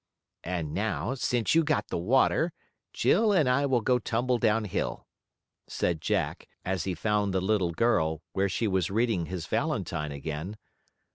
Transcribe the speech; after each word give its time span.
"And 0.43 0.73
now, 0.73 1.13
since 1.13 1.53
you 1.53 1.63
got 1.63 1.89
the 1.89 1.97
water, 1.99 2.53
Jill 2.91 3.31
and 3.31 3.47
I 3.47 3.67
will 3.67 3.81
go 3.81 3.99
tumble 3.99 4.39
down 4.39 4.65
hill," 4.65 5.05
said 5.67 6.01
Jack, 6.01 6.49
as 6.65 6.85
he 6.85 6.95
found 6.95 7.35
the 7.35 7.39
little 7.39 7.69
girl, 7.71 8.23
where 8.33 8.49
she 8.49 8.67
was 8.67 8.89
reading 8.89 9.27
his 9.27 9.45
valentine 9.45 10.11
again. 10.11 10.57